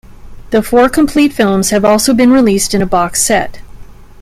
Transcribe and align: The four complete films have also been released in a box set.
The 0.49 0.63
four 0.63 0.89
complete 0.89 1.31
films 1.31 1.69
have 1.69 1.85
also 1.85 2.15
been 2.15 2.31
released 2.31 2.73
in 2.73 2.81
a 2.81 2.87
box 2.87 3.21
set. 3.21 3.59